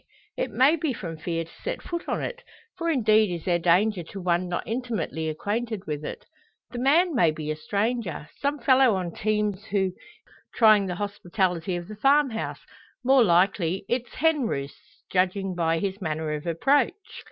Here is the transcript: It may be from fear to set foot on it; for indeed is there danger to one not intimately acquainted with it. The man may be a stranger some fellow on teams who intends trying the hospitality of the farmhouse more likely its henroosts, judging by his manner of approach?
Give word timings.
It 0.35 0.49
may 0.49 0.77
be 0.77 0.93
from 0.93 1.17
fear 1.17 1.43
to 1.43 1.51
set 1.63 1.83
foot 1.83 2.09
on 2.09 2.23
it; 2.23 2.41
for 2.75 2.89
indeed 2.89 3.31
is 3.31 3.45
there 3.45 3.59
danger 3.59 4.01
to 4.01 4.19
one 4.19 4.49
not 4.49 4.63
intimately 4.65 5.29
acquainted 5.29 5.85
with 5.85 6.03
it. 6.03 6.25
The 6.71 6.79
man 6.79 7.13
may 7.13 7.29
be 7.29 7.51
a 7.51 7.55
stranger 7.55 8.27
some 8.39 8.57
fellow 8.57 8.95
on 8.95 9.11
teams 9.13 9.65
who 9.65 9.77
intends 9.77 9.97
trying 10.55 10.87
the 10.87 10.95
hospitality 10.95 11.75
of 11.75 11.87
the 11.87 11.95
farmhouse 11.97 12.61
more 13.03 13.23
likely 13.23 13.85
its 13.87 14.15
henroosts, 14.15 15.03
judging 15.11 15.53
by 15.53 15.77
his 15.77 16.01
manner 16.01 16.31
of 16.33 16.47
approach? 16.47 16.93